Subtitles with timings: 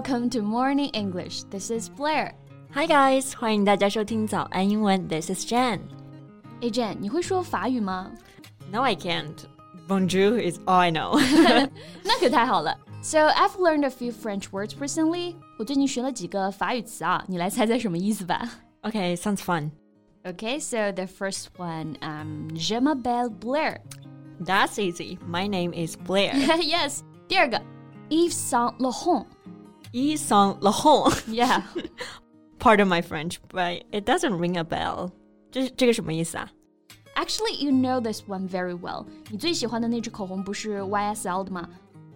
[0.00, 1.44] welcome to Morning English.
[1.44, 2.32] This is Blair.
[2.72, 5.06] Hi guys，欢迎大家收听早安英文。
[5.08, 5.80] This is Jen.
[6.60, 8.10] Hey Jen，你会说法语吗？
[8.70, 9.34] No, I can't.
[9.88, 11.18] Bonjour is all I know.
[12.02, 12.76] 那可太好了。
[13.02, 15.36] So I've learned a few French words recently.
[15.58, 18.48] 我最近学了几个法语词啊，你来猜猜什么意思吧？
[18.82, 19.70] Okay, sounds fun.
[20.24, 23.78] Okay, so the first one, um, je m'appelle Blair.
[24.44, 25.18] That's easy.
[25.26, 26.32] My name is Blair.
[26.62, 27.00] yes.
[27.28, 27.60] 第二个，
[28.10, 29.26] Yves Saint Laurent.
[29.92, 31.12] Yves Saint Laurent.
[31.28, 31.62] Yeah.
[32.58, 35.10] Pardon my French, but it doesn't ring a bell.
[35.50, 36.50] 这这个什么意思啊？
[37.14, 39.06] Actually, you know this one very well.
[39.30, 41.68] 你最喜欢的那支口红不是 YSL 的吗？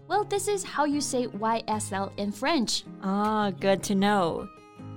[0.08, 2.82] Well, this is how you say YSL in French.
[3.02, 4.46] Ah, good to know.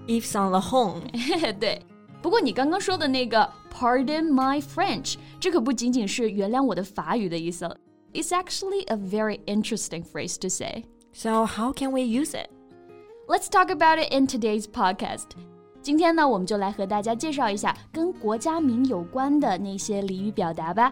[0.07, 1.59] Yves Saint Laurent.
[1.59, 1.81] 对。
[2.21, 7.65] 不过你刚刚说的那个 "Pardon my French"，这可不仅仅是原谅我的法语的意思。
[8.13, 10.85] It's actually a very interesting phrase to say.
[11.13, 12.49] So how can we use it?
[13.30, 15.24] Let's talk about it in today's podcast.
[15.82, 20.90] 今天呢，我们就来和大家介绍一下跟国家名有关的那些俚语表达吧。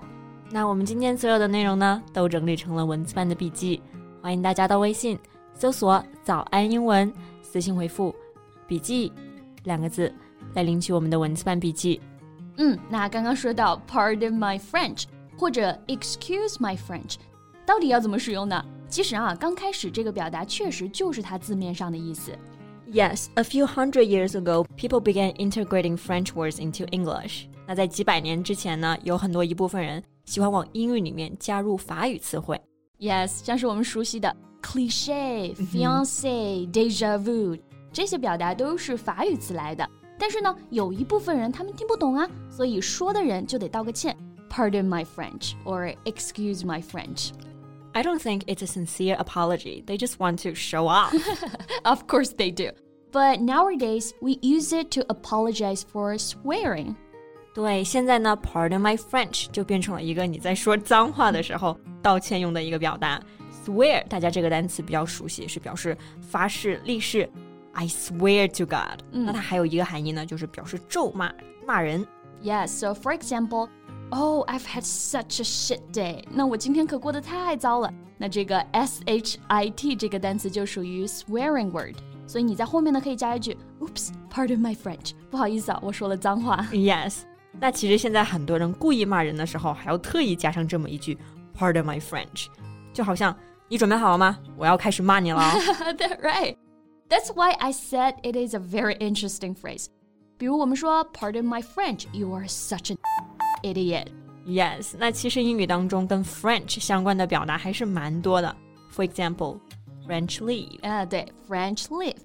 [0.50, 3.80] 那我们今天所有的内容呢，都整理成了文字版的笔记，
[4.20, 5.18] 欢迎大家到微信
[5.54, 8.14] 搜索“早安英文”，私信回复
[8.68, 9.10] “笔记”
[9.64, 10.12] 两个字。
[10.52, 11.98] 来领取我们的文字版笔记。
[12.58, 15.04] 嗯，那刚刚说到 Pardon my French
[15.38, 17.14] 或者 Excuse my French，
[17.64, 18.62] 到底要怎么使用呢？
[18.88, 22.32] 其实啊，刚开始这个表达确实就是它字面上的意思。
[22.90, 27.46] Yes, a few hundred years ago, people began integrating French words into English.
[27.66, 32.60] 那在几百年之前呢，有很多一部分人喜欢往英语里面加入法语词汇。
[33.00, 37.60] Yes，像是我们熟悉的 cliché、fiancé、déjà vu
[37.92, 39.88] 这些表达都是法语词来的。
[40.16, 44.16] 但是呢，有一部分人他们听不懂啊，所以说的人就得道个歉
[44.48, 47.30] ，Pardon my French or excuse my French.
[47.95, 49.83] I don't think it's a sincere apology.
[49.85, 51.13] They just want to show off.
[51.83, 52.71] of course they do.
[53.11, 56.95] But nowadays we use it to apologize for swearing.
[57.53, 63.21] 对，现在呢，Pardon my French 就变成了一个你在说脏话的时候道歉用的一个表达。
[63.65, 67.29] Swear，大家这个单词比较熟悉，是表示发誓、立誓。
[67.73, 71.31] I swear to God，、嗯、那它还有一个含义呢，就是表示咒骂、
[71.65, 72.07] 骂人。
[72.41, 73.69] Yes, so for example,
[74.11, 76.23] Oh, I've had such a shit day.
[76.29, 77.93] 那我今天可过得太糟了。
[78.17, 81.95] 那这个 s h i t 这个单词就属于 swearing word，
[82.27, 86.57] 所以你在后面呢可以加一句 Oops, pardon my French，不好意思啊，我说了脏话。
[86.71, 87.19] Yes，
[87.59, 91.17] 那其实现在很多人故意骂人的时候，还要特意加上这么一句
[91.57, 92.47] Pardon my French，
[92.93, 93.35] 就好像
[93.69, 94.37] 你准备好了吗？
[94.57, 95.39] 我要开始骂你了。
[95.97, 96.57] That right.
[97.09, 99.87] That's why I said it is a very interesting phrase.
[100.37, 102.97] 比如我们说 "Pardon my French, you are such an
[103.65, 104.07] idiot."
[104.45, 108.55] Yes，那其实英语当中跟 French 相关的表达还是蛮多的。
[108.95, 109.59] For example,
[110.07, 110.81] French leave.
[110.81, 112.17] 啊，对，French leave。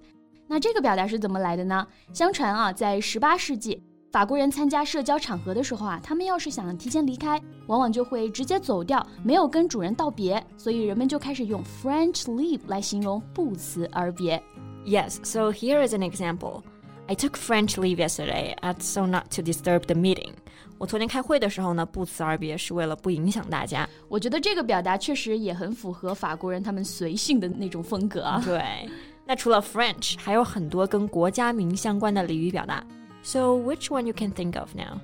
[0.48, 1.86] 那这个表达是怎么来的呢？
[2.12, 14.42] 相传啊，在十八世纪，法国人参加社交场合的时候啊，他们要是想提前离开，往往就会直接走掉，没有跟主人道别，所以人们就开始用 French leave 来形容不辞而别。
[14.86, 16.62] Yes, so here is an example.
[17.08, 20.32] I took French leave yesterday, so not to disturb the meeting.
[20.80, 23.88] 我昨天开会的时候呢，不辞而别是为了不影响大家。
[24.08, 28.42] 我觉得这个表达确实也很符合法国人他们随性的那种风格啊。
[28.44, 28.88] 对，
[29.24, 32.84] 那除了 French，还有很多跟国家名相关的俚语表达。
[33.22, 35.00] So which one you can think of now?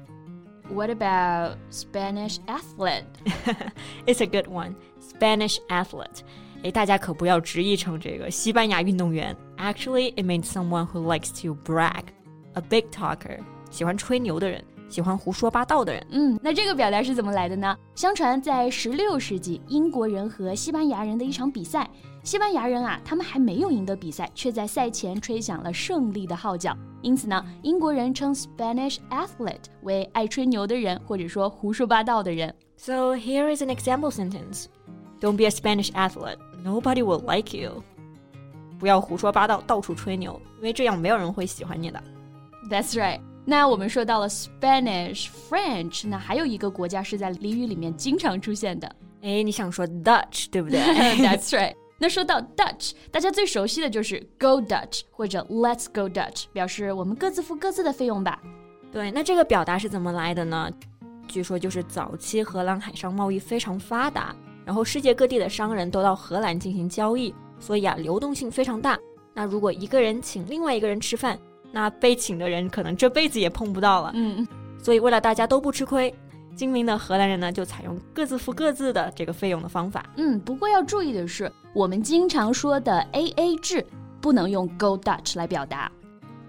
[0.72, 3.04] What about Spanish athlete?
[4.06, 4.74] it's a good one.
[5.00, 6.20] Spanish athlete.
[6.62, 9.36] 哎，大家可不要直译成这个西班牙运动员。
[9.56, 12.04] Actually, it means someone who likes to brag,
[12.54, 16.06] a big talker，喜欢吹牛的人， 喜欢胡说八道的人。
[16.10, 17.76] 嗯，那这个表达是怎么来的呢？
[17.94, 21.88] 相传在十六世纪，英国人和西班牙人的一场比赛，
[22.22, 26.76] 西班牙人啊，他们还没有赢得比赛，却在赛前吹响了胜利的号角。
[27.00, 32.54] 因此呢，英国人称 Spanish athlete 为爱吹牛的人，或者说胡说八道的人。
[32.76, 34.66] So here is an example sentence.
[35.20, 36.38] Don't be a Spanish athlete.
[36.64, 37.82] Nobody will like you.
[38.78, 42.02] 不要胡说八道，到处吹牛，因为这样没有人会喜欢你的。
[42.68, 43.20] That's right.
[43.49, 48.95] 那我们说到了 Spanish、French，那还有一个国家是在俚语里面经常出现的。
[49.21, 50.81] 哎，你想说 Dutch 对不对？
[51.23, 51.73] That's right.
[51.97, 58.37] 那说到 Dutch，大家最熟悉的就是 Go Dutch 或者 Let's Go Dutch，表示我们各自付各自的费用吧。
[58.91, 60.69] 对，那这个表达是怎么来的呢？
[61.25, 64.35] 据说就是早期荷兰海上贸易非常发达。
[64.65, 68.99] 然后世界各地的商人都到荷兰进行交易，所以啊流动性非常大。
[69.33, 71.39] 那如果一个人请另外一个人吃饭，
[71.77, 74.11] 那被请的人可能这辈子也碰不到了。
[74.15, 74.47] 嗯，
[74.81, 76.11] 所以为了大家都不吃亏，
[76.55, 80.03] 精明的荷兰人呢就采用各自付各自的这个费用的方法。
[80.15, 83.85] 嗯，不过要注意的是，我们经常说的 A A 制。
[84.19, 85.89] 不能用 Go Dutch 来表达。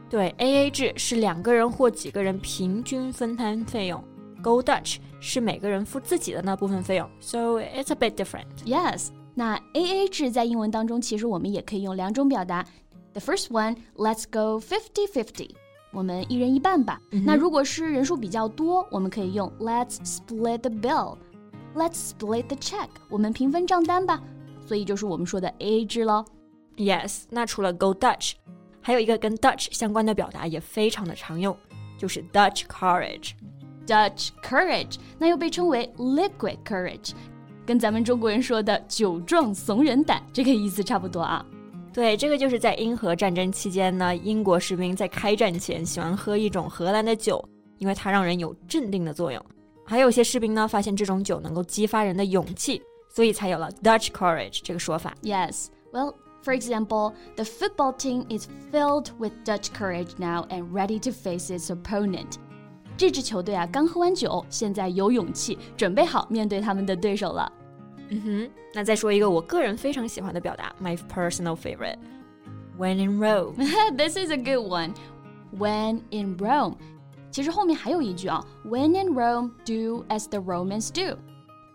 [0.09, 4.03] 对，AA 制是两个人或几个人平均分摊费用
[4.43, 8.47] ，Go Dutch 是每个人付自己的那部分费用，so it's a bit different.
[8.65, 12.65] Yes，那 AA 制在英文当中，其实我们也可以用两种表达。
[13.18, 15.51] The first one, let's go fifty-fifty，
[15.92, 17.00] 我们一人一半吧。
[17.12, 24.22] 嗯哼那如果是人数比较多，我们可以用 Let's split the bill。Let's split the check，我们平分账单吧。
[24.66, 26.25] 所以就是我们说的 AA 制喽。
[26.78, 28.34] Yes，那除了 Go Dutch，
[28.81, 31.56] 还有一个跟 Dutch 相关的表达也非常的常用，
[31.98, 33.34] 就是 Dutch courage。
[33.86, 37.12] Dutch courage，那又被称为 liquid courage，
[37.66, 41.45] 跟咱们中国人说的酒壮怂人胆这个意思差不多啊。
[41.99, 47.45] 对，这个就是在英荷战争期间呢，英国士兵在开战前喜欢喝一种荷兰的酒，
[47.79, 49.45] 因为它让人有镇定的作用。
[49.85, 52.81] 还有些士兵呢，发现这种酒能够激发人的勇气，
[53.12, 55.12] 所以才有了 Dutch courage 这个说法。
[55.23, 55.67] Yes.
[55.93, 56.15] Well,
[56.45, 61.49] for example, the football team is filled with Dutch courage now and ready to face
[61.51, 62.35] its opponent.
[62.97, 67.51] 这支球队啊，刚喝完酒，现在有勇气，准备好面对他们的对手了。
[68.10, 73.56] 嗯哼，那再说一个我个人非常喜欢的表达，my personal favorite。When in Rome，
[73.95, 74.94] This is a good one.
[75.57, 76.75] When in Rome，
[77.31, 81.18] 其实后面还有一句啊，When in Rome, do as the Romans do.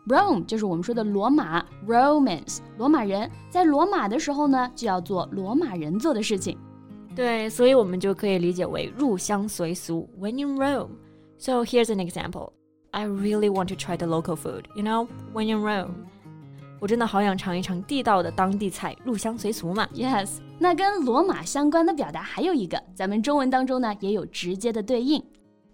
[0.06, 6.56] Rome 就是我们说的罗马，Romans 罗马人，在罗马的时候呢，就要做罗马人做的事情。
[7.15, 10.09] 对，所以我们就可以理解为入乡随俗。
[10.20, 12.53] When in Rome。So here's an example.
[12.91, 14.65] I really want to try the local food.
[14.75, 16.06] You know, when in Rome.
[16.82, 19.87] 我真的好想尝一尝地道的当地菜，入乡随俗嘛。
[19.94, 25.23] Yes，那跟罗马相关的表达还有一个，咱们中文当中呢也有直接的对应。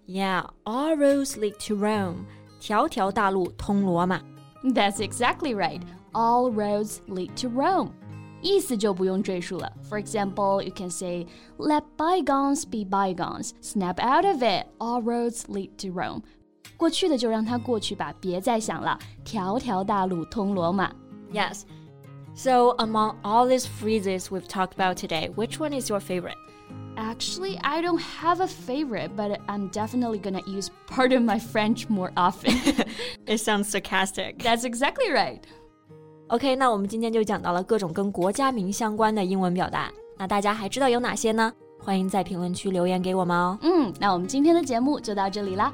[0.06, 2.24] Yeah, all roads lead to Rome.
[2.60, 4.20] 条条大路通罗马。
[4.62, 5.80] That's exactly right.
[6.12, 7.90] All roads lead to Rome.
[8.40, 9.72] 意思就不用赘述了。
[9.88, 11.26] For example, you can say,
[11.58, 13.52] "Let bygones be bygones.
[13.62, 14.66] Snap out of it.
[14.78, 16.22] All roads lead to Rome."
[16.77, 18.97] 过去的就让它过去吧，别再想了。
[19.23, 20.91] 条条大路通罗马。
[21.31, 21.63] Yes.
[22.35, 26.37] So among all these phrases we've talked about today, which one is your favorite?
[26.95, 32.11] Actually, I don't have a favorite, but I'm definitely gonna use pardon my French more
[32.15, 32.53] often.
[33.25, 34.39] it sounds sarcastic.
[34.39, 35.39] That's exactly right.
[36.27, 39.91] OK，那我们今天就讲到了各种跟国家名相关的英文表达。
[40.17, 41.51] 那大家还知道有哪些呢？
[41.81, 43.57] 欢迎在评论区留言给我们哦。
[43.61, 45.73] 嗯，那我们今天的节目就到这里啦。